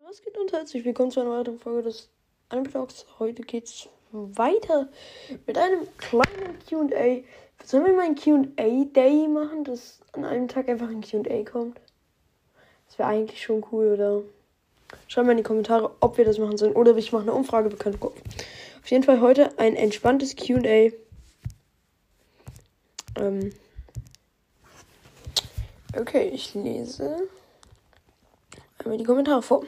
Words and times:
Was 0.00 0.22
geht 0.22 0.38
und 0.38 0.50
herzlich 0.52 0.84
willkommen 0.84 1.10
zu 1.10 1.20
einer 1.20 1.30
weiteren 1.30 1.58
Folge 1.58 1.82
des 1.82 2.08
Anblogs. 2.48 3.04
Heute 3.18 3.42
geht's 3.42 3.86
weiter 4.12 4.88
mit 5.46 5.58
einem 5.58 5.86
kleinen 5.98 6.58
QA. 6.66 7.22
Sollen 7.64 7.84
wir 7.84 7.92
mal 7.92 8.06
ein 8.06 8.14
QA 8.14 8.84
Day 8.94 9.28
machen, 9.28 9.64
dass 9.64 10.00
an 10.12 10.24
einem 10.24 10.48
Tag 10.48 10.70
einfach 10.70 10.88
ein 10.88 11.02
QA 11.02 11.44
kommt? 11.44 11.78
Das 12.86 12.98
wäre 12.98 13.10
eigentlich 13.10 13.42
schon 13.42 13.62
cool, 13.70 13.92
oder? 13.92 14.22
Schreibt 15.06 15.26
mal 15.26 15.32
in 15.32 15.38
die 15.38 15.42
Kommentare, 15.42 15.90
ob 16.00 16.16
wir 16.16 16.24
das 16.24 16.38
machen 16.38 16.56
sollen 16.56 16.72
oder 16.72 16.96
ich 16.96 17.12
mache 17.12 17.22
eine 17.22 17.34
Umfrage, 17.34 17.70
wir 17.70 17.78
können 17.78 18.00
gucken. 18.00 18.22
Auf 18.82 18.90
jeden 18.90 19.04
Fall 19.04 19.20
heute 19.20 19.58
ein 19.58 19.76
entspanntes 19.76 20.34
QA. 20.34 20.92
Ähm 23.16 23.52
okay, 25.96 26.30
ich 26.32 26.54
lese 26.54 27.28
einmal 28.88 28.98
die 28.98 29.04
Kommentare 29.04 29.42
vor. 29.42 29.64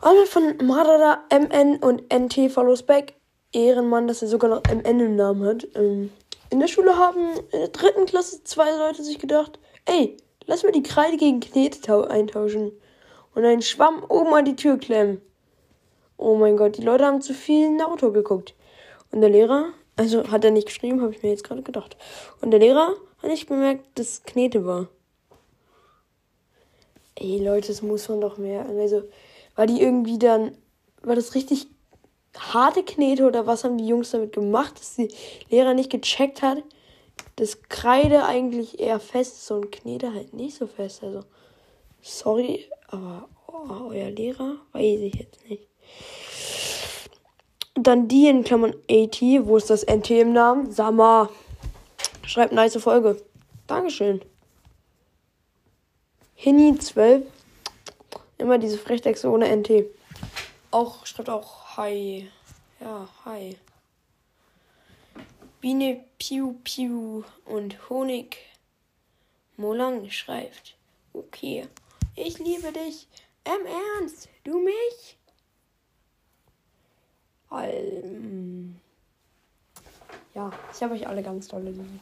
Einmal 0.00 0.26
von 0.26 0.56
Marada 0.62 1.24
MN 1.32 1.78
und 1.78 2.12
NT 2.12 2.52
follows 2.52 2.82
back. 2.82 3.14
Ehrenmann, 3.52 4.06
dass 4.06 4.20
er 4.20 4.28
sogar 4.28 4.50
noch 4.50 4.62
MN 4.64 5.00
im 5.00 5.16
Namen 5.16 5.46
hat. 5.46 5.66
Ähm, 5.74 6.10
in 6.50 6.60
der 6.60 6.68
Schule 6.68 6.96
haben 6.96 7.38
in 7.52 7.58
der 7.60 7.68
dritten 7.68 8.04
Klasse 8.04 8.44
zwei 8.44 8.70
Leute 8.70 9.02
sich 9.02 9.18
gedacht, 9.18 9.58
ey, 9.86 10.18
lass 10.46 10.62
mal 10.62 10.72
die 10.72 10.82
Kreide 10.82 11.16
gegen 11.16 11.40
Knete 11.40 12.10
eintauschen 12.10 12.72
und 13.34 13.44
einen 13.44 13.62
Schwamm 13.62 14.04
oben 14.08 14.34
an 14.34 14.44
die 14.44 14.56
Tür 14.56 14.76
klemmen. 14.76 15.22
Oh 16.18 16.36
mein 16.36 16.58
Gott, 16.58 16.76
die 16.76 16.82
Leute 16.82 17.06
haben 17.06 17.22
zu 17.22 17.32
viel 17.32 17.70
Naruto 17.70 18.12
geguckt. 18.12 18.54
Und 19.10 19.22
der 19.22 19.30
Lehrer, 19.30 19.72
also 19.98 20.30
hat 20.30 20.44
er 20.44 20.52
nicht 20.52 20.68
geschrieben, 20.68 21.02
habe 21.02 21.12
ich 21.12 21.22
mir 21.22 21.30
jetzt 21.30 21.44
gerade 21.44 21.62
gedacht. 21.62 21.96
Und 22.40 22.52
der 22.52 22.60
Lehrer 22.60 22.94
hat 23.20 23.30
nicht 23.30 23.48
bemerkt, 23.48 23.98
dass 23.98 24.22
Knete 24.22 24.64
war. 24.64 24.88
Ey 27.16 27.38
Leute, 27.44 27.68
das 27.68 27.82
muss 27.82 28.08
man 28.08 28.20
doch 28.20 28.38
mehr. 28.38 28.64
Also, 28.66 29.02
war 29.56 29.66
die 29.66 29.82
irgendwie 29.82 30.18
dann, 30.18 30.56
war 31.02 31.16
das 31.16 31.34
richtig 31.34 31.66
harte 32.36 32.84
Knete 32.84 33.26
oder 33.26 33.48
was 33.48 33.64
haben 33.64 33.76
die 33.76 33.88
Jungs 33.88 34.12
damit 34.12 34.32
gemacht, 34.32 34.78
dass 34.78 34.94
die 34.94 35.12
Lehrer 35.50 35.74
nicht 35.74 35.90
gecheckt 35.90 36.42
hat, 36.42 36.62
dass 37.34 37.62
Kreide 37.62 38.24
eigentlich 38.24 38.78
eher 38.78 39.00
fest 39.00 39.38
ist 39.38 39.50
und 39.50 39.72
Knete 39.72 40.14
halt 40.14 40.32
nicht 40.32 40.56
so 40.56 40.68
fest. 40.68 41.02
Also, 41.02 41.24
sorry, 42.00 42.66
aber 42.86 43.28
oh, 43.48 43.88
euer 43.88 44.10
Lehrer 44.10 44.58
weiß 44.72 45.00
ich 45.00 45.14
jetzt 45.16 45.48
nicht. 45.48 45.67
Dann 47.80 48.08
die 48.08 48.28
in 48.28 48.44
Klammern 48.44 48.74
AT, 48.90 49.20
wo 49.20 49.56
ist 49.56 49.70
das 49.70 49.86
NT 49.86 50.10
im 50.10 50.32
Namen? 50.32 50.72
Sama. 50.72 51.28
Schreibt 52.26 52.52
nice 52.52 52.76
Folge. 52.82 53.22
Dankeschön. 53.66 54.20
Hini 56.34 56.78
12 56.78 57.24
Immer 58.38 58.58
diese 58.58 58.78
Frechdechse 58.78 59.28
ohne 59.28 59.54
NT. 59.54 59.84
Auch, 60.70 61.04
schreibt 61.06 61.28
auch 61.28 61.76
Hi. 61.76 62.30
Ja, 62.80 63.08
Hi. 63.24 63.56
Biene 65.60 66.04
Piu 66.18 66.54
Piu 66.62 67.24
und 67.44 67.90
Honig 67.90 68.36
Molang 69.56 70.08
schreibt. 70.10 70.76
Okay. 71.12 71.66
Ich 72.14 72.38
liebe 72.38 72.70
dich. 72.70 73.08
Im 73.44 73.66
Ernst? 73.66 74.28
Du 74.44 74.60
mich? 74.60 75.17
Um, 77.50 78.76
ja, 80.34 80.50
ich 80.72 80.82
habe 80.82 80.94
euch 80.94 81.06
alle 81.06 81.22
ganz 81.22 81.48
tolle 81.48 81.70
lieb. 81.70 82.00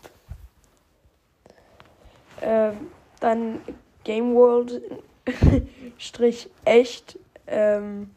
Ähm, 2.42 2.90
dann 3.20 3.60
Game 4.04 4.34
World 4.34 4.82
Strich 5.98 6.50
echt, 6.64 7.18
ähm, 7.46 8.10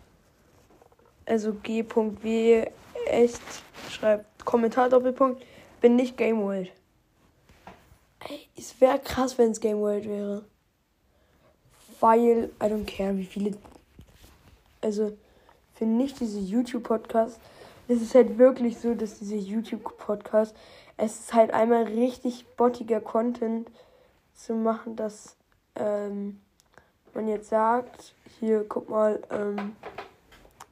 also 1.26 1.54
G.W. 1.54 2.68
echt, 3.08 3.42
schreibt 3.90 4.46
Kommentar 4.46 4.90
Doppelpunkt, 4.90 5.44
bin 5.82 5.96
nicht 5.96 6.18
Game 6.18 6.42
World. 6.42 6.72
Ey, 8.28 8.48
es 8.58 8.80
wäre 8.82 9.00
krass, 9.00 9.38
wenn 9.38 9.52
es 9.52 9.60
Game 9.60 9.80
World 9.80 10.06
wäre. 10.06 10.46
Weil, 12.00 12.52
I 12.62 12.66
don't 12.66 12.86
care, 12.86 13.16
wie 13.18 13.26
viele. 13.26 13.58
Also, 14.82 15.18
für 15.80 15.86
nicht 15.86 16.20
diese 16.20 16.40
YouTube-Podcasts. 16.40 17.40
Es 17.88 18.02
ist 18.02 18.14
halt 18.14 18.38
wirklich 18.38 18.78
so, 18.78 18.94
dass 18.94 19.18
diese 19.18 19.38
YouTube-Podcasts, 19.38 20.54
es 20.98 21.22
ist 21.22 21.34
halt 21.34 21.54
einmal 21.54 21.84
richtig 21.84 22.46
bottiger 22.58 23.00
Content 23.00 23.72
zu 24.34 24.56
machen, 24.56 24.98
dass, 24.98 25.38
ähm, 25.76 26.42
man 27.14 27.30
jetzt 27.30 27.50
sagt, 27.50 28.14
hier, 28.40 28.66
guck 28.68 28.90
mal, 28.90 29.22
ähm, 29.32 29.78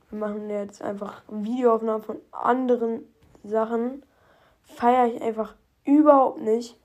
wir 0.10 0.20
machen 0.20 0.50
jetzt 0.50 0.82
einfach 0.82 1.24
Videoaufnahmen 1.30 2.04
von 2.04 2.18
anderen 2.32 3.04
Sachen, 3.46 4.04
feiere 4.64 5.08
ich 5.08 5.22
einfach 5.22 5.56
überhaupt 5.86 6.42
nicht. 6.42 6.78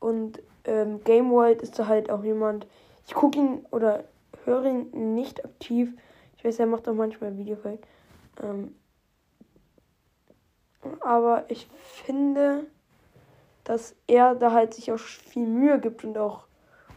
Und 0.00 0.42
ähm, 0.64 1.04
Game 1.04 1.30
World 1.30 1.60
ist 1.60 1.78
da 1.78 1.86
halt 1.86 2.10
auch 2.10 2.24
jemand, 2.24 2.66
ich 3.06 3.12
gucke 3.12 3.38
ihn 3.38 3.66
oder 3.70 4.04
höre 4.44 4.64
ihn 4.64 5.14
nicht 5.14 5.44
aktiv. 5.44 5.92
Ich 6.42 6.48
weiß, 6.48 6.58
er 6.58 6.66
macht 6.66 6.88
auch 6.88 6.94
manchmal 6.94 7.38
Videofolgen. 7.38 7.78
Ähm, 8.42 8.74
aber 10.98 11.44
ich 11.46 11.68
finde, 12.04 12.66
dass 13.62 13.94
er 14.08 14.34
da 14.34 14.50
halt 14.50 14.74
sich 14.74 14.90
auch 14.90 14.98
viel 14.98 15.46
Mühe 15.46 15.78
gibt 15.78 16.02
und 16.02 16.18
auch 16.18 16.42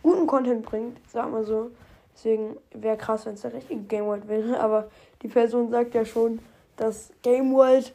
guten 0.02 0.26
Content 0.26 0.66
bringt, 0.66 1.00
sag 1.08 1.32
mal 1.32 1.44
so. 1.44 1.70
Deswegen 2.16 2.58
wäre 2.72 2.98
krass, 2.98 3.28
wenn 3.28 3.36
es 3.36 3.42
der 3.42 3.54
richtige 3.54 3.82
Game 3.82 4.06
World 4.06 4.28
wäre. 4.28 4.60
Aber 4.60 4.90
die 5.22 5.28
Person 5.28 5.70
sagt 5.70 5.94
ja 5.94 6.06
schon, 6.06 6.40
dass 6.76 7.12
Game 7.22 7.54
World 7.54 7.94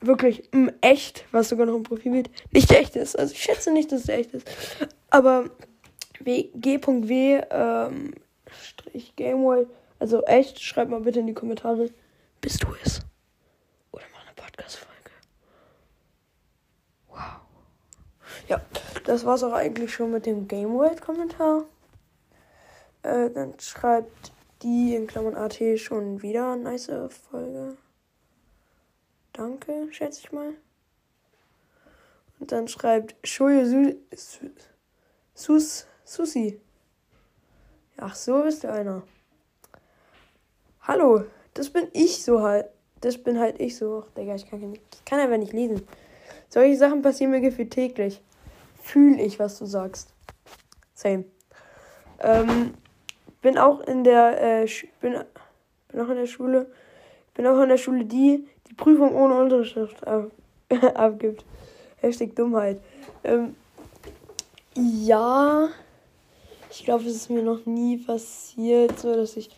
wirklich 0.00 0.52
m, 0.52 0.72
echt, 0.80 1.24
was 1.30 1.50
sogar 1.50 1.66
noch 1.66 1.76
im 1.76 1.84
Profilbild, 1.84 2.30
nicht 2.50 2.72
echt 2.72 2.96
ist. 2.96 3.16
Also 3.16 3.32
ich 3.32 3.40
schätze 3.40 3.70
nicht, 3.70 3.92
dass 3.92 4.00
es 4.00 4.08
echt 4.08 4.34
ist. 4.34 4.50
Aber 5.08 5.50
g.w 6.24 7.42
ähm, 7.48 8.14
Strich 8.50 9.14
Game 9.14 9.44
World, 9.44 9.68
also 10.04 10.22
echt, 10.24 10.60
schreibt 10.62 10.90
mal 10.90 11.00
bitte 11.00 11.20
in 11.20 11.26
die 11.26 11.32
Kommentare, 11.32 11.88
bist 12.42 12.62
du 12.62 12.66
es? 12.84 13.00
Oder 13.90 14.04
mach 14.12 14.20
eine 14.20 14.34
Podcast-Folge. 14.34 15.10
Wow. 17.08 17.40
Ja, 18.46 18.60
das 19.04 19.24
war's 19.24 19.42
auch 19.42 19.54
eigentlich 19.54 19.94
schon 19.94 20.10
mit 20.10 20.26
dem 20.26 20.46
Game 20.46 20.74
World 20.74 21.00
Kommentar. 21.00 21.64
Äh, 23.02 23.30
dann 23.30 23.58
schreibt 23.58 24.32
die 24.60 24.94
in 24.94 25.06
Klammern 25.06 25.36
AT 25.36 25.58
schon 25.76 26.20
wieder 26.20 26.52
eine 26.52 26.64
nice 26.64 26.92
Folge. 27.30 27.78
Danke, 29.32 29.88
schätze 29.90 30.20
ich 30.20 30.32
mal. 30.32 30.52
Und 32.40 32.52
dann 32.52 32.68
schreibt 32.68 33.16
Shoyo 33.26 33.64
Su 33.64 33.94
Sus 35.32 35.86
Susi. 36.04 36.60
Ach, 37.96 38.14
so 38.14 38.42
bist 38.42 38.64
du 38.64 38.70
einer. 38.70 39.02
Hallo, 40.86 41.24
das 41.54 41.70
bin 41.70 41.88
ich 41.94 42.22
so 42.22 42.42
halt. 42.42 42.66
Das 43.00 43.16
bin 43.16 43.38
halt 43.38 43.58
ich 43.58 43.74
so. 43.74 44.04
Digga, 44.18 44.34
ich 44.34 44.46
kann, 44.50 44.74
ich 44.74 45.04
kann 45.06 45.18
einfach 45.18 45.38
nicht 45.38 45.54
lesen. 45.54 45.80
Solche 46.50 46.76
Sachen 46.76 47.00
passieren 47.00 47.30
mir 47.30 47.40
gefühlt 47.40 47.70
täglich. 47.70 48.20
Fühl 48.82 49.18
ich, 49.18 49.38
was 49.38 49.58
du 49.58 49.64
sagst. 49.64 50.12
Same. 50.92 51.24
Ähm, 52.20 52.74
bin 53.40 53.56
auch 53.56 53.80
in 53.80 54.04
der 54.04 54.62
äh, 54.62 54.68
bin, 55.00 55.16
bin 55.88 56.00
auch 56.02 56.10
in 56.10 56.16
der 56.16 56.26
Schule. 56.26 56.66
Bin 57.32 57.46
auch 57.46 57.62
in 57.62 57.70
der 57.70 57.78
Schule, 57.78 58.04
die 58.04 58.46
die 58.68 58.74
Prüfung 58.74 59.14
ohne 59.14 59.40
Unterschrift 59.40 60.06
ab, 60.06 60.32
abgibt. 60.94 61.46
Hashtag 61.96 62.36
Dummheit. 62.36 62.78
Ähm, 63.24 63.56
ja, 64.74 65.70
ich 66.70 66.84
glaube, 66.84 67.04
es 67.04 67.16
ist 67.16 67.30
mir 67.30 67.42
noch 67.42 67.64
nie 67.64 67.96
passiert, 67.96 68.98
so 68.98 69.14
dass 69.14 69.38
ich. 69.38 69.48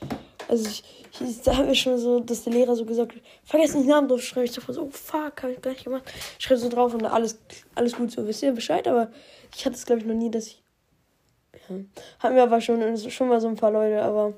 Also 0.48 0.68
ich, 0.68 0.84
ich 1.20 1.42
da 1.42 1.56
habe 1.56 1.72
ich 1.72 1.80
schon 1.80 1.98
so, 1.98 2.20
dass 2.20 2.44
der 2.44 2.52
Lehrer 2.52 2.76
so 2.76 2.84
gesagt 2.84 3.14
hat, 3.14 3.22
vergesst 3.44 3.74
nicht 3.74 3.88
Namen 3.88 4.08
drauf 4.08 4.22
schreiben. 4.22 4.46
Ich 4.46 4.52
dachte 4.52 4.72
so, 4.72 4.82
oh 4.82 4.90
fuck, 4.90 5.42
habe 5.42 5.52
ich 5.52 5.62
gar 5.62 5.70
nicht 5.70 5.84
gemacht. 5.84 6.04
Ich 6.38 6.44
schreibe 6.44 6.60
so 6.60 6.68
drauf 6.68 6.94
und 6.94 7.04
alles, 7.04 7.38
alles 7.74 7.96
gut 7.96 8.10
so, 8.10 8.26
wisst 8.26 8.42
ihr 8.42 8.52
Bescheid, 8.52 8.86
aber 8.86 9.10
ich 9.54 9.64
hatte 9.64 9.76
es 9.76 9.86
glaube 9.86 10.02
ich 10.02 10.06
noch 10.06 10.14
nie, 10.14 10.30
dass 10.30 10.46
ich. 10.46 10.62
Ja. 11.68 11.76
Hatten 12.20 12.36
wir 12.36 12.42
aber 12.42 12.60
schon, 12.60 12.96
schon 13.10 13.28
mal 13.28 13.40
so 13.40 13.48
ein 13.48 13.56
paar 13.56 13.70
Leute, 13.70 14.02
aber. 14.02 14.34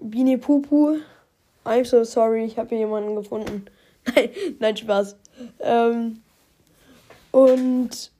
Bini 0.00 0.36
Pupu, 0.36 0.98
I'm 1.64 1.84
so 1.84 2.04
sorry, 2.04 2.44
ich 2.44 2.56
habe 2.56 2.68
hier 2.68 2.78
jemanden 2.78 3.16
gefunden. 3.16 3.66
Nein, 4.14 4.30
nein, 4.58 4.76
Spaß. 4.76 5.16
Ähm, 5.60 6.22
und 7.30 8.10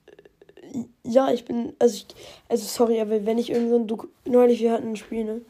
ja, 1.03 1.31
ich 1.31 1.45
bin, 1.45 1.73
also 1.79 1.95
ich, 1.95 2.05
also 2.47 2.65
sorry, 2.65 3.01
aber 3.01 3.25
wenn 3.25 3.37
ich 3.37 3.49
irgend 3.49 3.87
so 3.89 4.03
ein, 4.05 4.31
neulich, 4.31 4.59
wir 4.59 4.71
hatten 4.71 4.91
ein 4.91 4.95
Spiel, 4.95 5.23
ne? 5.23 5.41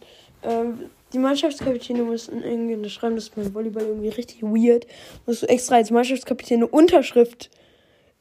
Ähm, 0.44 0.90
die 1.14 1.20
Mannschaftskapitäne 1.20 2.04
mussten 2.04 2.44
irgendwie 2.44 2.76
unterschreiben, 2.76 3.16
das 3.16 3.26
ist 3.26 3.36
beim 3.36 3.54
Volleyball 3.54 3.84
irgendwie 3.84 4.10
richtig 4.10 4.44
weird. 4.44 4.86
Musst 5.26 5.44
du 5.44 5.48
extra 5.48 5.76
als 5.76 5.92
Mannschaftskapitän 5.92 6.58
eine 6.58 6.68
Unterschrift 6.68 7.50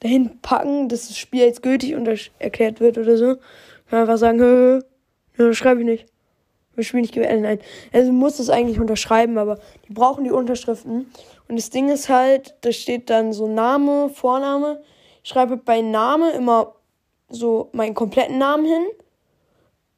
dahin 0.01 0.41
packen, 0.41 0.89
dass 0.89 1.09
das 1.09 1.19
Spiel 1.19 1.41
jetzt 1.41 1.63
gültig 1.63 1.95
erklärt 2.39 2.81
wird 2.81 2.99
oder 2.99 3.17
so. 3.17 3.37
Kann 3.91 4.01
einfach 4.01 4.17
sagen, 4.17 4.41
hö, 4.41 4.81
hö, 5.35 5.53
schreibe 5.53 5.81
ich 5.81 5.87
nicht. 5.87 6.07
Das 6.77 6.87
Spiel 6.87 7.01
nicht 7.01 7.13
gewählt. 7.13 7.43
Nein. 7.43 7.59
Also 7.93 8.13
muss 8.13 8.39
es 8.39 8.51
eigentlich 8.51 8.79
unterschreiben, 8.79 9.37
aber 9.37 9.59
die 9.89 9.93
brauchen 9.93 10.25
die 10.25 10.31
Unterschriften. 10.31 11.13
Und 11.49 11.59
das 11.59 11.71
Ding 11.71 11.89
ist 11.89 12.09
halt, 12.09 12.55
da 12.61 12.71
steht 12.71 13.11
dann 13.11 13.33
so 13.33 13.49
Name, 13.49 14.11
Vorname. 14.11 14.81
Ich 15.25 15.31
schreibe 15.31 15.57
bei 15.57 15.81
Name 15.81 16.31
immer 16.31 16.77
so 17.29 17.69
meinen 17.73 17.95
kompletten 17.95 18.39
Namen 18.39 18.65
hin. 18.65 18.87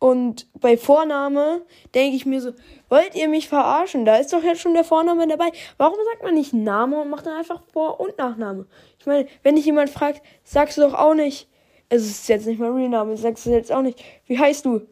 Und 0.01 0.49
bei 0.59 0.79
Vorname 0.79 1.61
denke 1.95 2.17
ich 2.17 2.25
mir 2.25 2.41
so, 2.41 2.53
wollt 2.89 3.15
ihr 3.15 3.29
mich 3.29 3.51
verarschen? 3.51 4.07
Da 4.07 4.17
ist 4.17 4.33
doch 4.33 4.43
jetzt 4.43 4.63
schon 4.63 4.73
der 4.73 4.83
Vorname 4.83 5.29
dabei. 5.29 5.53
Warum 5.77 5.99
sagt 6.11 6.23
man 6.23 6.35
nicht 6.35 6.55
Name 6.55 6.99
und 7.03 7.11
macht 7.11 7.27
dann 7.27 7.37
einfach 7.37 7.63
Vor- 7.71 8.01
und 8.01 8.17
Nachname? 8.17 8.67
Ich 8.99 9.05
meine, 9.05 9.29
wenn 9.43 9.57
dich 9.57 9.67
jemand 9.67 9.91
fragt, 9.91 10.23
sagst 10.43 10.79
du 10.79 10.81
doch 10.81 10.95
auch 10.95 11.13
nicht, 11.13 11.49
es 11.91 12.07
ist 12.07 12.29
jetzt 12.31 12.47
nicht 12.47 12.59
mein 12.59 12.73
Real-Name, 12.73 13.15
sagst 13.19 13.45
du 13.45 13.51
jetzt 13.51 13.71
auch 13.71 13.83
nicht, 13.83 14.03
wie 14.25 14.39
heißt 14.39 14.65
du? 14.65 14.87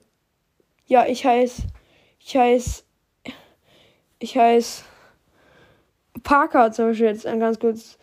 Ja, 0.84 1.06
ich 1.06 1.24
heiße, 1.24 1.62
ich 2.18 2.36
heiße, 2.36 2.82
ich 4.18 4.36
heiße 4.36 4.84
Parker 6.22 6.70
zum 6.70 6.88
Beispiel 6.88 7.06
jetzt 7.06 7.24
ganz 7.24 7.58
kurz. 7.58 7.98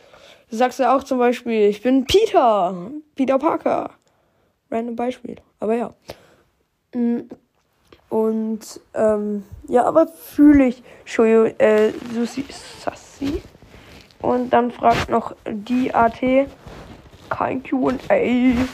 Du 0.49 0.55
sagst 0.55 0.79
ja 0.79 0.95
auch 0.95 1.03
zum 1.03 1.19
Beispiel, 1.19 1.69
ich 1.69 1.83
bin 1.83 2.05
Peter, 2.05 2.91
Peter 3.13 3.37
Parker. 3.37 3.91
Random 4.71 4.95
Beispiel, 4.95 5.35
aber 5.59 5.75
ja. 5.75 5.93
Und 8.09 8.79
ähm, 8.93 9.43
ja, 9.67 9.83
aber 9.83 10.07
fühle 10.07 10.67
ich 10.67 10.83
Shoyo, 11.03 11.45
äh, 11.45 11.91
Susi 12.13 12.45
Sassi. 12.79 13.41
Und 14.21 14.51
dann 14.51 14.71
fragt 14.71 15.09
noch 15.09 15.35
die 15.45 15.93
AT 15.93 16.21
kein 17.29 17.61
QA. 17.63 18.65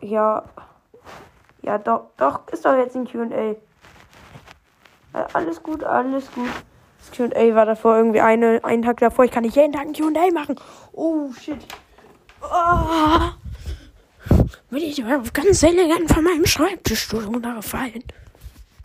Ja. 0.00 0.44
Ja, 1.62 1.78
doch, 1.78 2.08
doch, 2.18 2.46
ist 2.48 2.64
doch 2.66 2.76
jetzt 2.76 2.94
ein 2.94 3.06
QA. 3.06 3.56
Alles 5.32 5.62
gut, 5.62 5.82
alles 5.82 6.30
gut. 6.32 6.50
Das 6.98 7.10
QA 7.10 7.54
war 7.54 7.64
davor 7.64 7.96
irgendwie 7.96 8.20
eine, 8.20 8.60
einen 8.62 8.82
Tag 8.82 8.98
davor. 8.98 9.24
Ich 9.24 9.30
kann 9.30 9.44
nicht 9.44 9.56
jeden 9.56 9.72
Tag 9.72 9.86
ein 9.86 9.94
QA 9.94 10.30
machen. 10.32 10.56
Oh, 10.92 11.32
shit. 11.32 11.66
Oh 12.42 13.43
bin 14.70 14.82
ich 14.82 15.02
ganz 15.32 15.62
elegant 15.62 16.10
von 16.12 16.24
meinem 16.24 16.46
Schreibtischstuhl 16.46 17.24
runtergefallen. 17.24 18.02